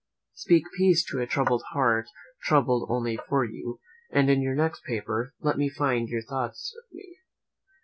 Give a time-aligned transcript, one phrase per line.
[0.33, 2.07] "Speak peace to a troubled heart,
[2.45, 3.79] troubled only for you;
[4.11, 7.17] and in your next paper, let me find your thoughts of me.